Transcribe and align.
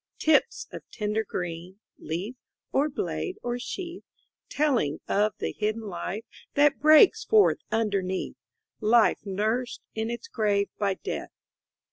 Tips 0.17 0.65
of 0.71 0.81
tender 0.91 1.23
green, 1.23 1.77
Leaf, 1.99 2.33
or 2.71 2.89
blade, 2.89 3.37
or 3.43 3.59
sheath; 3.59 4.03
Telling 4.49 4.99
of 5.07 5.33
the 5.37 5.51
hidden 5.51 5.83
life 5.83 6.23
That 6.55 6.79
breaks 6.79 7.23
forth 7.23 7.59
underneath, 7.71 8.33
Life 8.79 9.19
nursed 9.25 9.81
in 9.93 10.09
its 10.09 10.27
grave 10.27 10.69
by 10.79 10.95
Death. 10.95 11.29